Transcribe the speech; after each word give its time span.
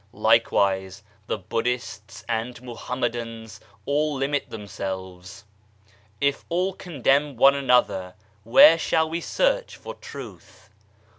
Likewise 0.13 1.03
the 1.27 1.37
Buddhists 1.37 2.25
and 2.27 2.59
Mohammedans; 2.63 3.59
all 3.85 4.15
limit 4.15 4.49
themselves. 4.49 5.45
If 6.19 6.43
all 6.49 6.73
condemn 6.73 7.35
one 7.37 7.53
another, 7.53 8.15
where 8.43 8.79
shall 8.79 9.07
we 9.07 9.21
search 9.21 9.75
for 9.77 9.93
Truth? 9.93 10.71